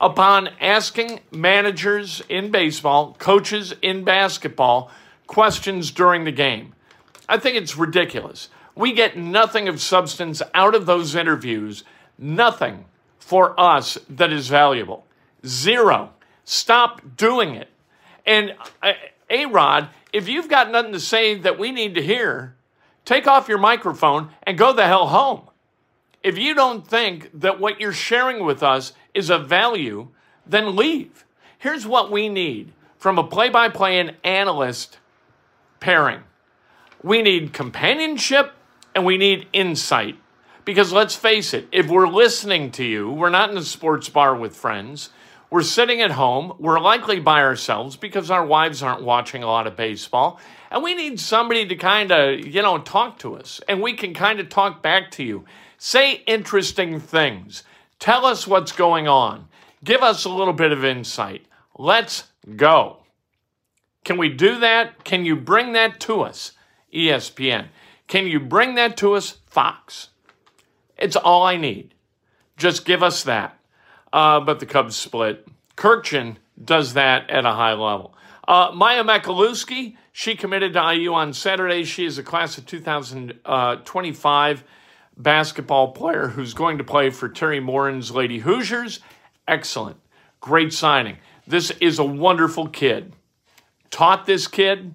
upon 0.00 0.48
asking 0.60 1.20
managers 1.30 2.22
in 2.28 2.50
baseball, 2.50 3.16
coaches 3.18 3.74
in 3.82 4.04
basketball, 4.04 4.90
questions 5.26 5.90
during 5.90 6.24
the 6.24 6.32
game. 6.32 6.74
I 7.28 7.38
think 7.38 7.56
it's 7.56 7.76
ridiculous. 7.76 8.48
We 8.74 8.92
get 8.92 9.16
nothing 9.16 9.68
of 9.68 9.80
substance 9.80 10.42
out 10.54 10.74
of 10.74 10.86
those 10.86 11.14
interviews, 11.14 11.82
nothing 12.18 12.84
for 13.18 13.58
us 13.58 13.98
that 14.08 14.32
is 14.32 14.48
valuable. 14.48 15.06
Zero. 15.44 16.12
Stop 16.44 17.16
doing 17.16 17.54
it. 17.54 17.68
And 18.24 18.54
uh, 18.82 18.92
A 19.28 19.46
Rod, 19.46 19.88
if 20.12 20.28
you've 20.28 20.48
got 20.48 20.70
nothing 20.70 20.92
to 20.92 21.00
say 21.00 21.34
that 21.36 21.58
we 21.58 21.72
need 21.72 21.94
to 21.94 22.02
hear, 22.02 22.54
take 23.04 23.26
off 23.26 23.48
your 23.48 23.58
microphone 23.58 24.30
and 24.42 24.58
go 24.58 24.72
the 24.72 24.86
hell 24.86 25.08
home. 25.08 25.48
If 26.22 26.38
you 26.38 26.54
don't 26.54 26.86
think 26.86 27.30
that 27.34 27.60
what 27.60 27.80
you're 27.80 27.92
sharing 27.92 28.44
with 28.44 28.62
us 28.62 28.92
is 29.14 29.30
of 29.30 29.48
value, 29.48 30.08
then 30.46 30.76
leave. 30.76 31.24
Here's 31.58 31.86
what 31.86 32.10
we 32.10 32.28
need 32.28 32.72
from 32.98 33.18
a 33.18 33.24
play 33.24 33.48
by 33.48 33.68
play 33.68 33.98
and 33.98 34.14
analyst 34.24 34.98
pairing 35.80 36.22
we 37.06 37.22
need 37.22 37.52
companionship 37.52 38.52
and 38.94 39.04
we 39.04 39.16
need 39.16 39.46
insight. 39.52 40.16
Because 40.64 40.92
let's 40.92 41.14
face 41.14 41.54
it, 41.54 41.68
if 41.70 41.86
we're 41.86 42.08
listening 42.08 42.72
to 42.72 42.84
you, 42.84 43.08
we're 43.08 43.30
not 43.30 43.50
in 43.50 43.56
a 43.56 43.62
sports 43.62 44.08
bar 44.08 44.34
with 44.34 44.56
friends. 44.56 45.10
We're 45.50 45.62
sitting 45.62 46.00
at 46.00 46.10
home. 46.10 46.54
We're 46.58 46.80
likely 46.80 47.20
by 47.20 47.42
ourselves 47.42 47.96
because 47.96 48.30
our 48.30 48.44
wives 48.44 48.82
aren't 48.82 49.02
watching 49.02 49.42
a 49.42 49.46
lot 49.46 49.66
of 49.66 49.76
baseball. 49.76 50.40
And 50.70 50.82
we 50.82 50.94
need 50.94 51.20
somebody 51.20 51.66
to 51.66 51.76
kind 51.76 52.10
of, 52.10 52.44
you 52.44 52.62
know, 52.62 52.78
talk 52.78 53.18
to 53.20 53.36
us. 53.36 53.60
And 53.68 53.80
we 53.80 53.92
can 53.92 54.12
kind 54.12 54.40
of 54.40 54.48
talk 54.48 54.82
back 54.82 55.10
to 55.12 55.24
you. 55.24 55.44
Say 55.78 56.24
interesting 56.26 56.98
things. 56.98 57.62
Tell 57.98 58.26
us 58.26 58.46
what's 58.46 58.72
going 58.72 59.06
on. 59.06 59.48
Give 59.84 60.02
us 60.02 60.24
a 60.24 60.30
little 60.30 60.52
bit 60.52 60.72
of 60.72 60.84
insight. 60.84 61.46
Let's 61.78 62.24
go. 62.56 63.04
Can 64.04 64.18
we 64.18 64.28
do 64.28 64.58
that? 64.60 65.04
Can 65.04 65.24
you 65.24 65.36
bring 65.36 65.72
that 65.72 66.00
to 66.00 66.22
us? 66.22 66.52
ESPN. 66.92 67.68
Can 68.08 68.26
you 68.26 68.40
bring 68.40 68.74
that 68.74 68.96
to 68.98 69.14
us? 69.14 69.38
Fox. 69.46 70.08
It's 70.96 71.16
all 71.16 71.44
I 71.44 71.56
need. 71.56 71.94
Just 72.56 72.84
give 72.84 73.02
us 73.02 73.22
that. 73.24 73.55
Uh, 74.16 74.40
but 74.40 74.58
the 74.60 74.66
Cubs 74.66 74.96
split. 74.96 75.46
Kurkjian 75.76 76.36
does 76.64 76.94
that 76.94 77.28
at 77.28 77.44
a 77.44 77.52
high 77.52 77.74
level. 77.74 78.14
Uh, 78.48 78.70
Maya 78.74 79.04
Makalusky, 79.04 79.98
she 80.10 80.34
committed 80.34 80.72
to 80.72 80.94
IU 80.94 81.12
on 81.12 81.34
Saturday. 81.34 81.84
She 81.84 82.06
is 82.06 82.16
a 82.16 82.22
class 82.22 82.56
of 82.56 82.64
2025 82.64 84.64
basketball 85.18 85.92
player 85.92 86.28
who's 86.28 86.54
going 86.54 86.78
to 86.78 86.84
play 86.84 87.10
for 87.10 87.28
Teri 87.28 87.62
Moren's 87.62 88.10
Lady 88.10 88.38
Hoosiers. 88.38 89.00
Excellent. 89.46 89.98
Great 90.40 90.72
signing. 90.72 91.18
This 91.46 91.70
is 91.72 91.98
a 91.98 92.04
wonderful 92.04 92.68
kid. 92.68 93.12
Taught 93.90 94.24
this 94.24 94.48
kid. 94.48 94.94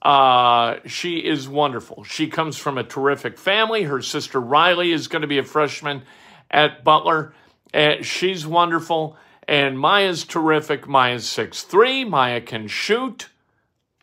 Uh, 0.00 0.76
she 0.86 1.18
is 1.18 1.46
wonderful. 1.46 2.04
She 2.04 2.28
comes 2.28 2.56
from 2.56 2.78
a 2.78 2.84
terrific 2.84 3.36
family. 3.36 3.82
Her 3.82 4.00
sister 4.00 4.40
Riley 4.40 4.92
is 4.92 5.08
going 5.08 5.20
to 5.20 5.28
be 5.28 5.36
a 5.36 5.44
freshman 5.44 6.04
at 6.50 6.84
Butler. 6.84 7.34
And 7.72 8.04
she's 8.04 8.46
wonderful. 8.46 9.16
And 9.48 9.78
Maya's 9.78 10.24
terrific. 10.24 10.88
Maya's 10.88 11.28
six 11.28 11.62
three. 11.62 12.04
Maya 12.04 12.40
can 12.40 12.68
shoot. 12.68 13.28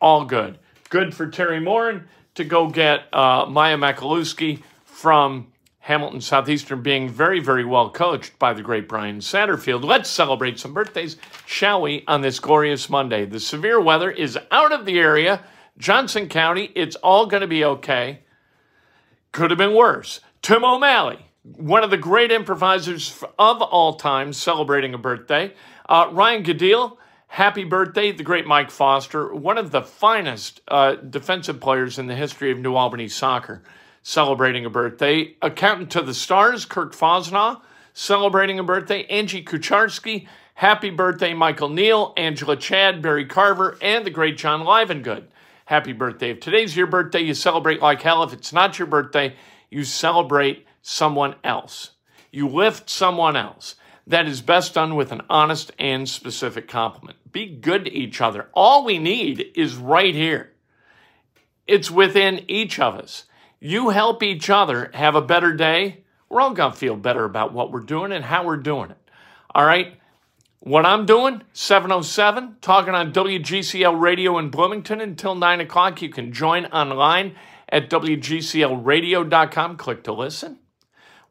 All 0.01 0.25
good. 0.25 0.59
Good 0.89 1.13
for 1.13 1.27
Teri 1.27 1.63
Moren 1.63 2.07
to 2.35 2.43
go 2.43 2.67
get 2.69 3.13
uh, 3.13 3.45
Maya 3.47 3.77
Makalusky 3.77 4.63
from 4.85 5.47
Hamilton 5.79 6.21
Southeastern 6.21 6.81
being 6.81 7.09
very, 7.09 7.39
very 7.39 7.65
well 7.65 7.89
coached 7.89 8.37
by 8.37 8.53
the 8.53 8.61
great 8.61 8.87
Brian 8.87 9.19
Satterfield. 9.19 9.83
Let's 9.83 10.09
celebrate 10.09 10.59
some 10.59 10.73
birthdays, 10.73 11.17
shall 11.45 11.81
we, 11.81 12.03
on 12.07 12.21
this 12.21 12.39
glorious 12.39 12.89
Monday. 12.89 13.25
The 13.25 13.39
severe 13.39 13.79
weather 13.81 14.11
is 14.11 14.37
out 14.51 14.71
of 14.71 14.85
the 14.85 14.99
area. 14.99 15.43
Johnson 15.77 16.27
County, 16.27 16.71
it's 16.75 16.95
all 16.97 17.25
going 17.25 17.41
to 17.41 17.47
be 17.47 17.63
okay. 17.63 18.19
Could 19.31 19.51
have 19.51 19.57
been 19.57 19.73
worse. 19.73 20.19
Tim 20.41 20.63
O'Malley, 20.63 21.25
one 21.57 21.83
of 21.83 21.89
the 21.89 21.97
great 21.97 22.31
improvisers 22.31 23.23
of 23.37 23.61
all 23.61 23.95
time, 23.95 24.33
celebrating 24.33 24.93
a 24.93 24.97
birthday. 24.97 25.53
Uh, 25.87 26.09
Ryan 26.11 26.43
Gadil, 26.43 26.97
happy 27.27 27.63
birthday. 27.63 28.11
The 28.11 28.23
great 28.23 28.45
Mike 28.45 28.71
Foster, 28.71 29.33
one 29.33 29.57
of 29.57 29.71
the 29.71 29.81
finest 29.81 30.61
uh, 30.67 30.95
defensive 30.95 31.59
players 31.59 31.97
in 31.99 32.07
the 32.07 32.15
history 32.15 32.51
of 32.51 32.59
New 32.59 32.75
Albany 32.75 33.07
soccer, 33.07 33.63
celebrating 34.03 34.65
a 34.65 34.69
birthday. 34.69 35.35
Accountant 35.41 35.91
to 35.91 36.01
the 36.01 36.13
Stars, 36.13 36.65
Kirk 36.65 36.93
Fosnaugh, 36.93 37.61
celebrating 37.93 38.59
a 38.59 38.63
birthday. 38.63 39.03
Angie 39.05 39.43
Kucharski, 39.43 40.27
happy 40.55 40.89
birthday. 40.89 41.33
Michael 41.33 41.69
Neal, 41.69 42.13
Angela 42.17 42.55
Chad, 42.55 43.01
Barry 43.01 43.25
Carver, 43.25 43.77
and 43.81 44.05
the 44.05 44.11
great 44.11 44.37
John 44.37 44.61
Livengood 44.61 45.25
happy 45.69 45.93
birthday. 45.93 46.31
If 46.31 46.39
today's 46.39 46.75
your 46.75 46.87
birthday, 46.87 47.19
you 47.19 47.35
celebrate 47.35 47.79
like 47.79 48.01
hell. 48.01 48.23
If 48.23 48.33
it's 48.33 48.51
not 48.51 48.79
your 48.79 48.87
birthday, 48.87 49.35
you 49.69 49.83
celebrate 49.83 50.65
someone 50.81 51.35
else. 51.43 51.91
You 52.31 52.47
lift 52.47 52.89
someone 52.89 53.35
else. 53.35 53.75
That 54.07 54.27
is 54.27 54.41
best 54.41 54.73
done 54.73 54.95
with 54.95 55.11
an 55.11 55.21
honest 55.29 55.71
and 55.77 56.09
specific 56.09 56.67
compliment. 56.67 57.31
Be 57.31 57.45
good 57.45 57.85
to 57.85 57.93
each 57.93 58.21
other. 58.21 58.49
All 58.53 58.83
we 58.83 58.97
need 58.97 59.51
is 59.55 59.75
right 59.75 60.15
here. 60.15 60.53
It's 61.67 61.91
within 61.91 62.43
each 62.47 62.79
of 62.79 62.95
us. 62.95 63.25
You 63.59 63.89
help 63.89 64.23
each 64.23 64.49
other 64.49 64.89
have 64.95 65.15
a 65.15 65.21
better 65.21 65.53
day. 65.53 66.03
We're 66.27 66.41
all 66.41 66.53
going 66.53 66.71
to 66.71 66.77
feel 66.77 66.95
better 66.95 67.23
about 67.25 67.53
what 67.53 67.71
we're 67.71 67.81
doing 67.81 68.11
and 68.11 68.25
how 68.25 68.45
we're 68.45 68.57
doing 68.57 68.89
it. 68.89 68.97
All 69.53 69.65
right? 69.65 69.99
What 70.61 70.85
I'm 70.85 71.05
doing, 71.05 71.43
707, 71.53 72.57
talking 72.61 72.93
on 72.93 73.13
WGCL 73.13 73.99
Radio 73.99 74.37
in 74.37 74.49
Bloomington 74.49 74.99
until 75.01 75.35
9 75.35 75.61
o'clock. 75.61 76.01
You 76.01 76.09
can 76.09 76.33
join 76.33 76.65
online 76.65 77.35
at 77.69 77.89
WGCLradio.com. 77.89 79.77
Click 79.77 80.03
to 80.03 80.13
listen. 80.13 80.59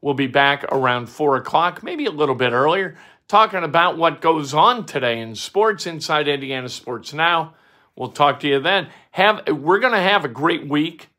We'll 0.01 0.13
be 0.13 0.27
back 0.27 0.63
around 0.71 1.07
4 1.07 1.37
o'clock, 1.37 1.83
maybe 1.83 2.05
a 2.05 2.11
little 2.11 2.35
bit 2.35 2.51
earlier, 2.53 2.97
talking 3.27 3.63
about 3.63 3.97
what 3.97 4.21
goes 4.21 4.53
on 4.53 4.85
today 4.85 5.19
in 5.19 5.35
sports 5.35 5.85
inside 5.85 6.27
Indiana 6.27 6.69
Sports 6.69 7.13
Now. 7.13 7.55
We'll 7.95 8.11
talk 8.11 8.39
to 8.41 8.47
you 8.47 8.59
then. 8.59 8.87
Have 9.11 9.47
We're 9.47 9.79
going 9.79 9.93
to 9.93 9.99
have 9.99 10.23
a 10.23 10.29
great 10.29 10.67
week. 10.67 11.09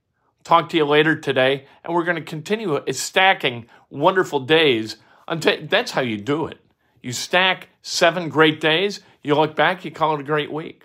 Talk 0.44 0.70
to 0.70 0.78
you 0.78 0.86
later 0.86 1.14
today, 1.14 1.66
and 1.84 1.94
we're 1.94 2.04
going 2.04 2.16
to 2.16 2.22
continue 2.22 2.82
stacking 2.92 3.66
wonderful 3.90 4.40
days. 4.40 4.96
Until, 5.28 5.58
that's 5.66 5.90
how 5.92 6.00
you 6.00 6.16
do 6.16 6.46
it. 6.46 6.58
You 7.02 7.12
stack 7.12 7.68
seven 7.82 8.30
great 8.30 8.60
days, 8.60 9.00
you 9.22 9.34
look 9.34 9.54
back, 9.54 9.84
you 9.84 9.90
call 9.90 10.14
it 10.14 10.20
a 10.20 10.24
great 10.24 10.50
week. 10.50 10.84